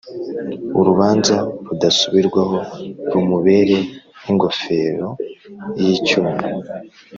urubanza 0.79 1.35
rudasubirwaho 1.65 2.57
rumubere 3.11 3.77
nk’ingofero 4.19 5.09
y’icyuma, 5.79 6.35